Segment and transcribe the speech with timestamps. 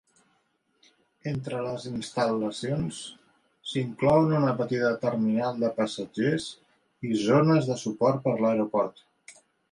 [1.31, 3.01] Entre les instal·lacions
[3.73, 6.47] s'inclouen una petita terminal de passatgers
[7.11, 9.05] i zones de suport per a l'aeroport.